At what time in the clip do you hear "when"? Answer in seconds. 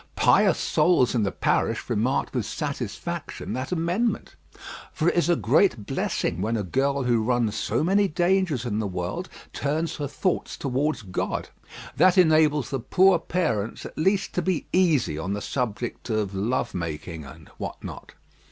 6.41-6.57